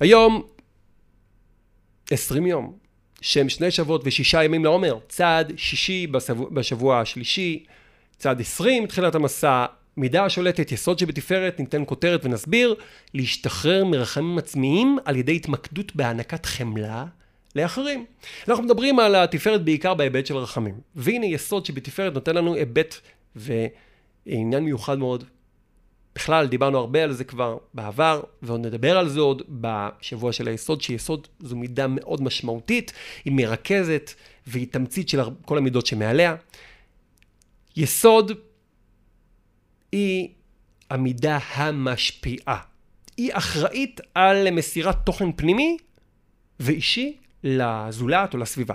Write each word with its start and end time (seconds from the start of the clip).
היום, 0.00 0.42
20 2.10 2.46
יום, 2.46 2.72
שהם 3.20 3.48
שני 3.48 3.70
שבועות 3.70 4.02
ושישה 4.04 4.44
ימים 4.44 4.64
לעומר, 4.64 4.98
צעד 5.08 5.52
שישי 5.56 6.06
בשבוע, 6.06 6.48
בשבוע 6.50 7.00
השלישי, 7.00 7.64
צעד 8.18 8.40
20, 8.40 8.86
תחילת 8.86 9.14
המסע, 9.14 9.66
מידה 9.96 10.24
השולטת, 10.24 10.72
יסוד 10.72 10.98
שבתפארת, 10.98 11.60
ניתן 11.60 11.82
כותרת 11.86 12.24
ונסביר, 12.24 12.74
להשתחרר 13.14 13.84
מרחמים 13.84 14.38
עצמיים 14.38 14.98
על 15.04 15.16
ידי 15.16 15.36
התמקדות 15.36 15.96
בהענקת 15.96 16.46
חמלה 16.46 17.04
לאחרים. 17.56 18.04
אנחנו 18.48 18.64
מדברים 18.64 18.98
על 18.98 19.14
התפארת 19.14 19.64
בעיקר 19.64 19.94
בהיבט 19.94 20.26
של 20.26 20.36
רחמים. 20.36 20.74
והנה 20.96 21.26
יסוד 21.26 21.66
שבתפארת 21.66 22.14
נותן 22.14 22.34
לנו 22.34 22.54
היבט 22.54 22.94
ועניין 23.36 24.64
מיוחד 24.64 24.98
מאוד. 24.98 25.24
בכלל, 26.20 26.46
דיברנו 26.46 26.78
הרבה 26.78 27.02
על 27.02 27.12
זה 27.12 27.24
כבר 27.24 27.58
בעבר, 27.74 28.20
ועוד 28.42 28.66
נדבר 28.66 28.98
על 28.98 29.08
זה 29.08 29.20
עוד 29.20 29.42
בשבוע 29.48 30.32
של 30.32 30.48
היסוד, 30.48 30.80
שיסוד 30.80 31.28
זו 31.40 31.56
מידה 31.56 31.86
מאוד 31.86 32.22
משמעותית, 32.22 32.92
היא 33.24 33.32
מרכזת 33.32 34.10
והיא 34.46 34.66
תמצית 34.70 35.08
של 35.08 35.20
כל 35.44 35.58
המידות 35.58 35.86
שמעליה. 35.86 36.36
יסוד 37.76 38.32
היא 39.92 40.28
המידה 40.90 41.38
המשפיעה. 41.54 42.60
היא 43.16 43.30
אחראית 43.32 44.00
על 44.14 44.50
מסירת 44.50 44.96
תוכן 45.06 45.32
פנימי 45.32 45.76
ואישי 46.60 47.16
לזולת 47.44 48.34
או 48.34 48.38
לסביבה. 48.38 48.74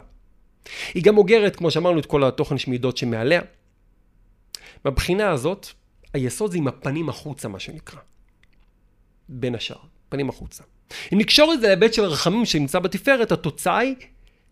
היא 0.93 1.03
גם 1.03 1.17
אוגרת, 1.17 1.55
כמו 1.55 1.71
שאמרנו, 1.71 1.99
את 1.99 2.05
כל 2.05 2.23
התוכן 2.23 2.57
שמידות 2.57 2.97
שמעליה. 2.97 3.41
מבחינה 4.85 5.29
הזאת, 5.29 5.67
היסוד 6.15 6.51
זה 6.51 6.57
עם 6.57 6.67
הפנים 6.67 7.09
החוצה, 7.09 7.47
מה 7.47 7.59
שנקרא. 7.59 7.99
בין 9.29 9.55
השאר, 9.55 9.79
פנים 10.09 10.29
החוצה. 10.29 10.63
אם 11.13 11.17
נקשור 11.17 11.53
את 11.53 11.61
זה 11.61 11.67
להיבט 11.67 11.93
של 11.93 12.03
הרחמים 12.03 12.45
שנמצא 12.45 12.79
בתפארת, 12.79 13.31
התוצאה 13.31 13.77
היא 13.77 13.95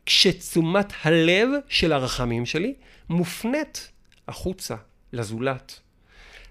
כשתשומת 0.06 0.94
הלב 1.02 1.50
של 1.68 1.94
הרחמים 1.94 2.46
שלי 2.46 2.74
מופנית 3.10 3.92
החוצה, 4.28 4.76
לזולת. 5.14 5.80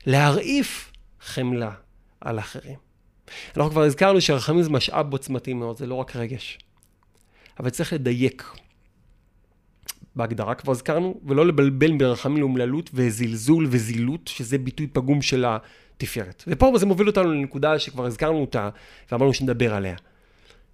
להרעיף 0.07 0.93
חמלה 1.21 1.73
על 2.21 2.39
אחרים. 2.39 2.79
אנחנו 3.57 3.71
כבר 3.71 3.83
הזכרנו 3.83 4.21
שרחמים 4.21 4.63
זה 4.63 4.71
משאב 4.71 5.13
עוצמתי 5.13 5.55
מאוד, 5.55 5.77
זה 5.77 5.87
לא 5.87 5.95
רק 5.95 6.17
רגש. 6.17 6.59
אבל 7.61 7.71
צריך 7.71 7.93
לדייק. 7.93 8.45
בהגדרה 10.17 10.55
כבר 10.55 10.73
הזכרנו, 10.73 11.21
ולא 11.27 11.47
לבלבל 11.47 11.97
ברחמים 11.97 12.37
לאומללות 12.37 12.91
וזלזול 12.95 13.67
וזילות, 13.71 14.29
שזה 14.29 14.59
ביטוי 14.59 14.87
פגום 14.87 15.23
של 15.23 15.45
התפארת. 15.49 16.45
ופה 16.47 16.73
זה 16.77 16.87
מוביל 16.87 17.07
אותנו 17.07 17.33
לנקודה 17.33 17.79
שכבר 17.79 18.07
הזכרנו 18.07 18.41
אותה, 18.41 18.69
ואמרנו 19.13 19.35
שנדבר 19.35 19.75
עליה. 19.75 19.97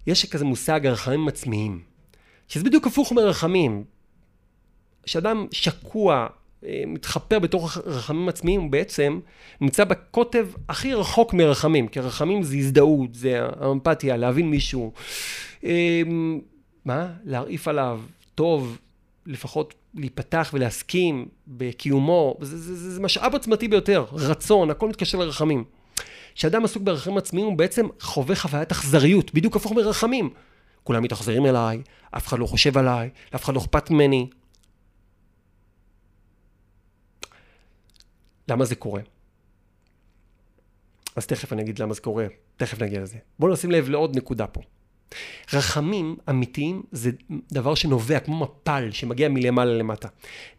יש 0.07 0.25
כזה 0.25 0.45
מושג 0.45 0.87
הרחמים 0.87 1.27
עצמיים, 1.27 1.81
שזה 2.47 2.63
בדיוק 2.63 2.87
הפוך 2.87 3.11
מרחמים. 3.11 3.83
כשאדם 5.03 5.45
שקוע, 5.51 6.27
אה, 6.65 6.83
מתחפר 6.87 7.39
בתוך 7.39 7.77
רחמים 7.85 8.29
עצמיים, 8.29 8.61
הוא 8.61 8.71
בעצם 8.71 9.19
נמצא 9.61 9.83
בקוטב 9.83 10.47
הכי 10.69 10.93
רחוק 10.93 11.33
מרחמים, 11.33 11.87
כי 11.87 11.99
רחמים 11.99 12.43
זה 12.43 12.55
הזדהות, 12.55 13.15
זה 13.15 13.41
אמפתיה, 13.71 14.17
להבין 14.17 14.49
מישהו. 14.49 14.93
אה, 15.63 16.01
מה? 16.85 17.07
להרעיף 17.23 17.67
עליו 17.67 18.01
טוב, 18.35 18.77
לפחות 19.25 19.73
להיפתח 19.93 20.49
ולהסכים 20.53 21.27
בקיומו, 21.47 22.37
זה, 22.41 22.57
זה, 22.57 22.75
זה, 22.75 22.91
זה 22.91 23.01
משאב 23.01 23.33
עוצמתי 23.33 23.67
ביותר, 23.67 24.05
רצון, 24.11 24.69
הכל 24.69 24.89
מתקשר 24.89 25.17
לרחמים. 25.17 25.63
כשאדם 26.35 26.65
עסוק 26.65 26.83
ברחמים 26.83 27.17
עצמיים 27.17 27.45
הוא 27.47 27.57
בעצם 27.57 27.87
חווה 27.99 28.35
חוויית 28.35 28.71
אכזריות, 28.71 29.33
בדיוק 29.33 29.55
הפוך 29.55 29.71
מרחמים. 29.71 30.29
כולם 30.83 31.03
מתאכזרים 31.03 31.45
אליי, 31.45 31.81
אף 32.11 32.27
אחד 32.27 32.39
לא 32.39 32.45
חושב 32.45 32.77
עליי, 32.77 33.09
לאף 33.33 33.43
אחד 33.43 33.53
לא 33.53 33.59
אכפת 33.59 33.91
ממני. 33.91 34.29
למה 38.47 38.65
זה 38.65 38.75
קורה? 38.75 39.01
אז 41.15 41.27
תכף 41.27 41.53
אני 41.53 41.61
אגיד 41.61 41.79
למה 41.79 41.93
זה 41.93 42.01
קורה, 42.01 42.27
תכף 42.57 42.81
נגיע 42.81 43.01
לזה. 43.01 43.17
בואו 43.39 43.53
נשים 43.53 43.71
לב 43.71 43.89
לעוד 43.89 44.15
נקודה 44.17 44.47
פה. 44.47 44.61
רחמים 45.53 46.15
אמיתיים 46.29 46.83
זה 46.91 47.11
דבר 47.51 47.75
שנובע 47.75 48.19
כמו 48.19 48.39
מפל 48.39 48.91
שמגיע 48.91 49.29
מלמעלה 49.29 49.73
למטה. 49.73 50.07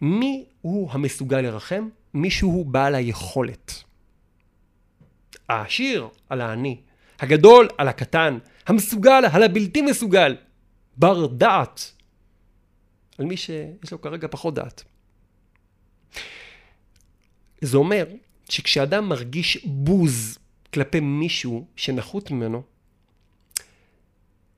מי 0.00 0.44
הוא 0.60 0.90
המסוגל 0.92 1.40
לרחם? 1.40 1.88
מישהו 2.14 2.64
בעל 2.64 2.94
היכולת. 2.94 3.84
העשיר 5.48 6.08
על 6.28 6.40
העני, 6.40 6.80
הגדול 7.20 7.68
על 7.78 7.88
הקטן, 7.88 8.38
המסוגל 8.66 9.22
על 9.32 9.42
הבלתי 9.42 9.82
מסוגל, 9.82 10.36
בר 10.96 11.26
דעת 11.26 11.92
על 13.18 13.26
מי 13.26 13.36
שיש 13.36 13.92
לו 13.92 14.00
כרגע 14.00 14.28
פחות 14.30 14.54
דעת. 14.54 14.84
זה 17.60 17.76
אומר 17.76 18.06
שכשאדם 18.48 19.08
מרגיש 19.08 19.64
בוז 19.64 20.38
כלפי 20.74 21.00
מישהו 21.00 21.66
שנחות 21.76 22.30
ממנו, 22.30 22.62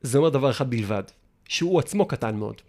זה 0.03 0.19
אומר 0.19 0.29
דבר 0.29 0.51
אחד 0.51 0.71
בלבד, 0.71 1.03
שהוא 1.49 1.79
עצמו 1.79 2.07
קטן 2.07 2.37
מאוד. 2.37 2.63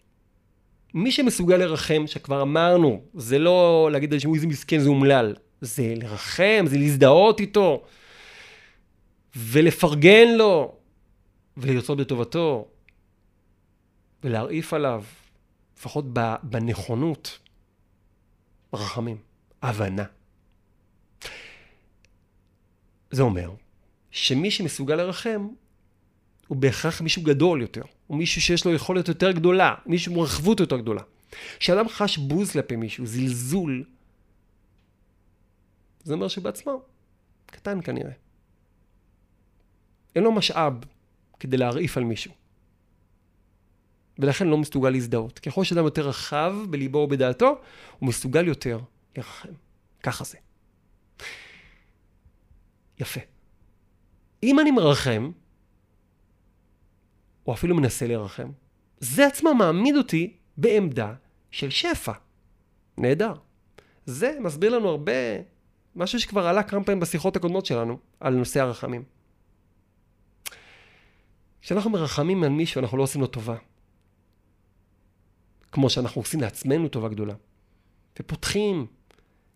מי 0.94 1.12
שמסוגל 1.12 1.58
לרחם, 1.58 2.04
שכבר 2.08 2.42
אמרנו, 2.42 3.02
זה 3.14 3.40
לא 3.40 3.90
להגיד 3.92 4.14
על 4.14 4.20
שהוא 4.20 4.36
איזה 4.36 4.48
מסכן, 4.48 4.80
זה 4.80 4.90
אומלל, 4.90 5.36
זה 5.62 5.94
לרחם, 5.96 6.66
זה 6.68 6.78
להזדהות 6.78 7.40
איתו, 7.40 7.84
ולפרגן 9.36 10.28
לו, 10.38 10.76
ולרצות 11.58 11.98
בטובתו, 11.98 12.68
ולהרעיף 14.24 14.74
עליו, 14.74 15.04
לפחות 15.78 16.06
בנכונות, 16.44 17.40
רחמים, 18.74 19.18
הבנה. 19.62 20.04
זה 23.12 23.22
אומר 23.22 23.52
שמי 24.12 24.52
שמסוגל 24.52 24.96
לרחם, 24.96 25.48
הוא 26.48 26.58
בהכרח 26.58 27.02
מישהו 27.02 27.22
גדול 27.22 27.62
יותר, 27.62 27.82
הוא 28.08 28.18
מישהו 28.18 28.42
שיש 28.42 28.66
לו 28.66 28.74
יכולת 28.74 29.08
יותר 29.08 29.32
גדולה, 29.32 29.76
מישהו 29.86 30.14
עם 30.14 30.20
רחבות 30.20 30.60
יותר 30.60 30.78
גדולה. 30.78 31.02
כשאדם 31.60 31.90
חש 31.90 32.18
בוז 32.18 32.52
כלפי 32.52 32.76
מישהו, 32.76 33.06
זלזול, 33.06 33.84
זה 36.04 36.14
אומר 36.14 36.28
שבעצמו 36.28 36.82
קטן 37.46 37.82
כנראה. 37.82 38.12
אין 40.16 40.24
לו 40.24 40.32
משאב 40.32 40.74
כדי 41.40 41.58
להרעיף 41.58 41.98
על 41.98 42.04
מישהו. 42.04 42.32
ולכן 44.20 44.48
לא 44.48 44.58
מסוגל 44.58 44.90
להזדהות. 44.90 45.40
ככל 45.40 45.64
שאדם 45.64 45.84
יותר 45.84 46.08
רחב 46.08 46.56
בליבו 46.70 46.98
ובדעתו, 46.98 47.62
הוא 48.00 48.08
מסוגל 48.10 48.48
יותר 48.48 48.80
לרחם. 49.18 49.50
ככה 50.04 50.24
זה. 50.24 50.38
יפה. 53.00 53.22
אם 54.44 54.60
אני 54.60 54.72
מרחם, 54.72 55.32
או 57.48 57.54
אפילו 57.54 57.76
מנסה 57.76 58.08
לרחם, 58.08 58.52
זה 59.00 59.28
עצמו 59.28 59.54
מעמיד 59.54 59.96
אותי 59.98 60.34
בעמדה 60.58 61.14
של 61.52 61.70
שפע. 61.70 62.12
נהדר. 62.98 63.34
זה 64.06 64.38
מסביר 64.40 64.76
לנו 64.78 64.90
הרבה, 64.90 65.12
משהו 65.96 66.20
שכבר 66.20 66.48
עלה 66.48 66.64
כמה 66.64 66.84
פעמים 66.84 67.00
בשיחות 67.00 67.36
הקודמות 67.36 67.66
שלנו, 67.66 67.98
על 68.20 68.34
נושא 68.34 68.62
הרחמים. 68.62 69.04
כשאנחנו 71.62 71.90
מרחמים 71.90 72.44
על 72.44 72.50
מישהו, 72.50 72.82
אנחנו 72.82 72.98
לא 72.98 73.04
עושים 73.04 73.22
לו 73.22 73.28
טובה. 73.28 73.56
כמו 75.72 75.90
שאנחנו 75.90 76.22
עושים 76.22 76.42
לעצמנו 76.42 76.88
טובה 76.88 77.10
גדולה. 77.10 77.34
ופותחים 78.20 78.88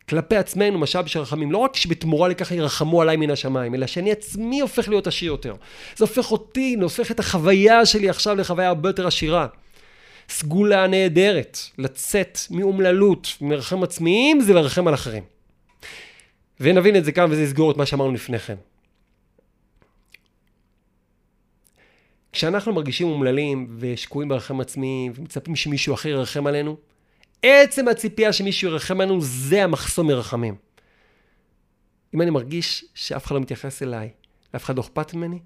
כלפי 0.09 0.35
עצמנו 0.35 0.79
משאב 0.79 1.07
של 1.07 1.19
רחמים. 1.19 1.51
לא 1.51 1.57
רק 1.57 1.75
שבתמורה 1.75 2.29
לכך 2.29 2.51
ירחמו 2.51 3.01
עליי 3.01 3.17
מן 3.17 3.29
השמיים, 3.29 3.75
אלא 3.75 3.87
שאני 3.87 4.11
עצמי 4.11 4.59
הופך 4.59 4.89
להיות 4.89 5.07
עשיר 5.07 5.31
יותר. 5.31 5.55
זה 5.95 6.03
הופך 6.05 6.31
אותי, 6.31 6.75
זה 6.77 6.83
הופך 6.83 7.11
את 7.11 7.19
החוויה 7.19 7.85
שלי 7.85 8.09
עכשיו 8.09 8.35
לחוויה 8.35 8.67
הרבה 8.67 8.89
יותר 8.89 9.07
עשירה. 9.07 9.47
סגולה 10.29 10.87
נהדרת, 10.87 11.59
לצאת 11.77 12.39
מאומללות, 12.51 13.27
מרחם 13.41 13.83
עצמיים, 13.83 14.41
זה 14.41 14.53
לרחם 14.53 14.87
על 14.87 14.93
אחרים. 14.93 15.23
ונבין 16.59 16.95
את 16.95 17.05
זה 17.05 17.11
כאן 17.11 17.31
וזה 17.31 17.43
יסגור 17.43 17.71
את 17.71 17.77
מה 17.77 17.85
שאמרנו 17.85 18.13
לפני 18.13 18.39
כן. 18.39 18.55
כשאנחנו 22.31 22.73
מרגישים 22.73 23.07
אומללים 23.07 23.67
ושקועים 23.79 24.29
ברחם 24.29 24.59
עצמיים 24.59 25.11
ומצפים 25.15 25.55
שמישהו 25.55 25.93
אחר 25.93 26.09
ירחם 26.09 26.47
עלינו, 26.47 26.77
עצם 27.43 27.87
הציפייה 27.87 28.33
שמישהו 28.33 28.69
ירחם 28.69 29.01
עלינו 29.01 29.21
זה 29.21 29.63
המחסום 29.63 30.07
מרחמים. 30.07 30.55
אם 32.13 32.21
אני 32.21 32.29
מרגיש 32.29 32.85
שאף 32.93 33.25
אחד 33.25 33.35
לא 33.35 33.41
מתייחס 33.41 33.83
אליי, 33.83 34.09
לאף 34.53 34.63
אחד 34.63 34.75
לא 34.75 34.81
אכפת 34.81 35.13
ממני, 35.13 35.39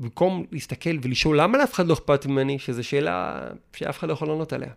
במקום 0.00 0.46
להסתכל 0.52 0.98
ולשאול 1.02 1.40
למה 1.40 1.58
לאף 1.58 1.74
אחד 1.74 1.86
לא 1.86 1.94
אכפת 1.94 2.26
ממני, 2.26 2.58
שזו 2.58 2.84
שאלה 2.84 3.48
שאף 3.76 3.98
אחד 3.98 4.08
לא 4.08 4.12
יכול 4.12 4.28
לענות 4.28 4.52
עליה. 4.52 4.72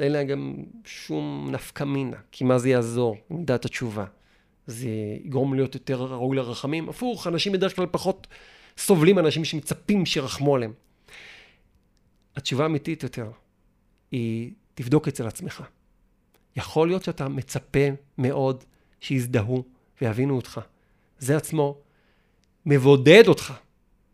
אין 0.00 0.12
לה 0.12 0.24
גם 0.24 0.54
שום 0.84 1.48
נפקא 1.50 1.84
מינה, 1.84 2.16
כי 2.32 2.44
מה 2.44 2.58
זה 2.58 2.68
יעזור, 2.68 3.16
מידת 3.30 3.64
התשובה. 3.64 4.04
זה 4.66 4.88
יגרום 5.24 5.54
להיות 5.54 5.74
יותר 5.74 6.02
ראוי 6.02 6.36
לרחמים. 6.36 6.88
הפוך, 6.88 7.26
אנשים 7.26 7.52
בדרך 7.52 7.76
כלל 7.76 7.86
פחות 7.90 8.26
סובלים 8.78 9.18
אנשים 9.18 9.44
שמצפים 9.44 10.06
שירחמו 10.06 10.56
עליהם. 10.56 10.72
התשובה 12.36 12.62
האמיתית 12.62 13.02
יותר 13.02 13.30
היא, 14.10 14.52
תבדוק 14.74 15.08
אצל 15.08 15.26
עצמך. 15.26 15.62
יכול 16.56 16.88
להיות 16.88 17.04
שאתה 17.04 17.28
מצפה 17.28 17.88
מאוד 18.18 18.64
שיזדהו 19.00 19.64
ויבינו 20.02 20.36
אותך. 20.36 20.60
זה 21.18 21.36
עצמו 21.36 21.76
מבודד 22.66 23.24
אותך 23.28 23.52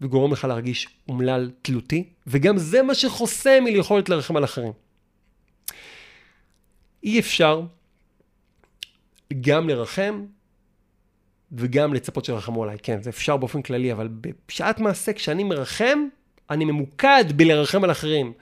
וגורם 0.00 0.32
לך 0.32 0.44
להרגיש 0.44 0.88
אומלל 1.08 1.50
תלותי, 1.62 2.04
וגם 2.26 2.58
זה 2.58 2.82
מה 2.82 2.94
שחוסם 2.94 3.64
מליכולת 3.64 4.08
לרחם 4.08 4.36
על 4.36 4.44
אחרים. 4.44 4.72
אי 7.02 7.20
אפשר 7.20 7.62
גם 9.40 9.68
לרחם 9.68 10.24
וגם 11.52 11.94
לצפות 11.94 12.24
שירחמו 12.24 12.62
עליי. 12.62 12.76
כן, 12.82 13.02
זה 13.02 13.10
אפשר 13.10 13.36
באופן 13.36 13.62
כללי, 13.62 13.92
אבל 13.92 14.08
בשעת 14.48 14.78
מעשה, 14.78 15.12
כשאני 15.12 15.44
מרחם, 15.44 15.98
אני 16.50 16.64
ממוקד 16.64 17.24
בלרחם 17.36 17.84
על 17.84 17.90
אחרים. 17.90 18.32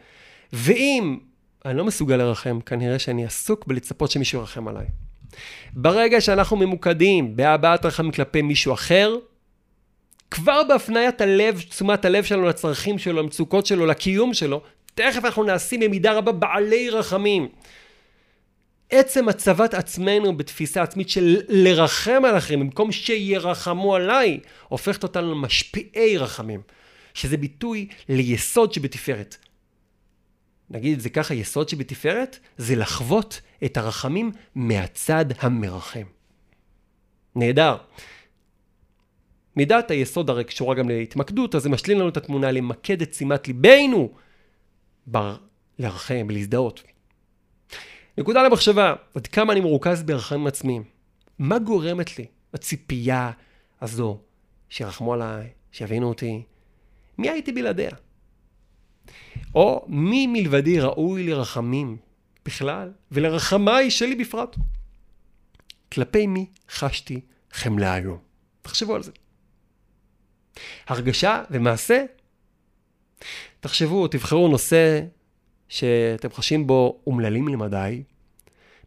ואם 0.52 1.18
אני 1.64 1.76
לא 1.76 1.84
מסוגל 1.84 2.16
לרחם, 2.16 2.60
כנראה 2.60 2.98
שאני 2.98 3.24
עסוק 3.24 3.66
בלצפות 3.66 4.10
שמישהו 4.10 4.40
ירחם 4.40 4.68
עליי. 4.68 4.86
ברגע 5.72 6.20
שאנחנו 6.20 6.56
ממוקדים 6.56 7.36
בהבעת 7.36 7.84
רחמים 7.84 8.12
כלפי 8.12 8.42
מישהו 8.42 8.74
אחר, 8.74 9.14
כבר 10.30 10.62
בהפניית 10.68 11.20
הלב, 11.20 11.60
תשומת 11.60 12.04
הלב 12.04 12.24
שלנו 12.24 12.48
לצרכים 12.48 12.98
שלו, 12.98 13.22
למצוקות 13.22 13.66
שלו, 13.66 13.86
לקיום 13.86 14.34
שלו, 14.34 14.62
תכף 14.94 15.24
אנחנו 15.24 15.44
נעשים 15.44 15.80
במידה 15.80 16.12
רבה 16.12 16.32
בעלי 16.32 16.90
רחמים. 16.90 17.48
עצם 18.90 19.28
הצבת 19.28 19.74
עצמנו 19.74 20.36
בתפיסה 20.36 20.82
עצמית 20.82 21.08
של 21.08 21.40
לרחם 21.48 22.22
על 22.24 22.36
אחרים 22.36 22.60
במקום 22.60 22.92
שירחמו 22.92 23.94
עליי, 23.94 24.40
הופכת 24.68 25.02
אותנו 25.02 25.30
למשפיעי 25.30 26.18
רחמים, 26.18 26.60
שזה 27.14 27.36
ביטוי 27.36 27.88
ליסוד 28.08 28.72
שבתפארת. 28.72 29.36
נגיד 30.70 30.92
את 30.92 31.00
זה 31.00 31.10
ככה, 31.10 31.34
יסוד 31.34 31.68
שבתפארת 31.68 32.38
זה 32.56 32.76
לחוות 32.76 33.40
את 33.64 33.76
הרחמים 33.76 34.32
מהצד 34.54 35.24
המרחם. 35.38 36.06
נהדר. 37.34 37.76
מידת 39.56 39.90
היסוד 39.90 40.30
הרי 40.30 40.44
קשורה 40.44 40.74
גם 40.74 40.88
להתמקדות, 40.88 41.54
אז 41.54 41.62
זה 41.62 41.68
משלים 41.68 41.98
לנו 41.98 42.08
את 42.08 42.16
התמונה 42.16 42.50
למקד 42.50 43.02
את 43.02 43.14
שימת 43.14 43.48
ליבנו 43.48 44.12
לרחם, 45.78 46.26
להזדהות. 46.30 46.82
נקודה 48.18 48.42
למחשבה, 48.42 48.94
עד 49.14 49.26
כמה 49.26 49.52
אני 49.52 49.60
מרוכז 49.60 50.02
ברחמים 50.02 50.46
עצמיים. 50.46 50.84
מה 51.38 51.58
גורמת 51.58 52.18
לי 52.18 52.26
הציפייה 52.54 53.30
הזו 53.80 54.20
שירחמו 54.68 55.14
עליי, 55.14 55.48
שיבינו 55.72 56.08
אותי? 56.08 56.42
מי 57.18 57.30
הייתי 57.30 57.52
בלעדיה? 57.52 57.90
או 59.54 59.84
מי 59.88 60.26
מלבדי 60.26 60.80
ראוי 60.80 61.26
לרחמים 61.26 61.96
בכלל, 62.44 62.92
ולרחמיי 63.12 63.90
שלי 63.90 64.14
בפרט? 64.14 64.56
כלפי 65.92 66.26
מי 66.26 66.46
חשתי 66.70 67.20
חמלה 67.52 67.94
היום? 67.94 68.18
תחשבו 68.62 68.94
על 68.94 69.02
זה. 69.02 69.12
הרגשה 70.86 71.42
ומעשה? 71.50 72.04
תחשבו, 73.60 74.08
תבחרו 74.08 74.48
נושא 74.48 75.00
שאתם 75.68 76.28
חשים 76.32 76.66
בו 76.66 77.00
אומללים 77.06 77.48
למדי, 77.48 78.02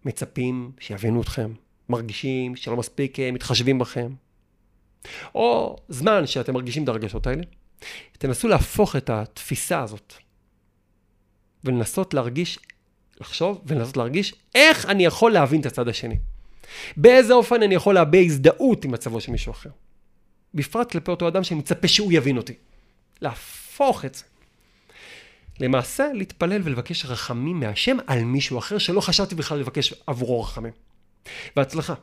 מצפים 0.06 0.72
שיבינו 0.80 1.22
אתכם, 1.22 1.54
מרגישים 1.90 2.56
שלא 2.56 2.78
מספיק 2.78 3.20
אה, 3.20 3.32
מתחשבים 3.32 3.80
בכם, 3.80 4.14
או 5.36 5.76
זמן 5.90 6.28
שאתם 6.28 6.54
מרגישים 6.54 6.84
את 6.84 6.90
הרגשות 6.90 7.28
האלה, 7.28 7.44
תנסו 8.12 8.48
להפוך 8.48 8.96
את 8.96 9.10
התפיסה 9.10 9.82
הזאת 9.82 10.14
ולנסות 11.64 12.14
להרגיש, 12.14 12.60
לחשוב 13.22 13.62
ולנסות 13.66 13.98
להרגיש 13.98 14.34
איך 14.56 14.86
אני 14.86 15.06
יכול 15.06 15.32
להבין 15.32 15.62
את 15.62 15.66
הצד 15.66 15.88
השני. 15.88 16.18
באיזה 16.98 17.34
אופן 17.34 17.64
אני 17.64 17.76
יכול 17.76 17.96
להביע 17.96 18.22
הזדהות 18.22 18.86
עם 18.86 18.92
מצבו 18.92 19.22
של 19.22 19.32
מישהו 19.32 19.52
אחר. 19.52 19.70
בפרט 20.54 20.92
כלפי 20.92 21.12
אותו 21.12 21.28
אדם 21.28 21.44
שמצפה 21.44 21.88
שהוא 21.88 22.12
יבין 22.14 22.38
אותי. 22.38 22.54
להפוך 23.22 24.06
את 24.06 24.16
זה. 24.16 24.24
למעשה, 25.60 26.08
להתפלל 26.14 26.62
ולבקש 26.64 27.06
רחמים 27.06 27.60
מהשם 27.60 27.98
על 28.08 28.24
מישהו 28.24 28.58
אחר 28.60 28.78
שלא 28.78 29.02
חשבתי 29.02 29.36
בכלל 29.36 29.60
לבקש 29.60 29.94
עבורו 30.08 30.42
רחמים. 30.42 30.74
בהצלחה. 31.56 31.94